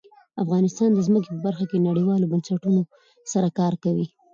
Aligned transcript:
افغانستان 0.43 0.89
د 0.93 0.99
ځمکه 1.07 1.29
په 1.33 1.39
برخه 1.47 1.65
کې 1.69 1.85
نړیوالو 1.89 2.29
بنسټونو 2.31 2.81
سره 3.31 3.47
کار 3.59 3.73
کوي. 3.83 4.07